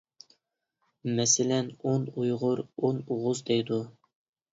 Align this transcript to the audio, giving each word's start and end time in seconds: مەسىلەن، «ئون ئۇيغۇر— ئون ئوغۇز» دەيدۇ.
مەسىلەن، 1.19 1.69
«ئون 1.89 2.07
ئۇيغۇر— 2.13 2.63
ئون 2.87 3.03
ئوغۇز» 3.11 3.43
دەيدۇ. 3.51 3.79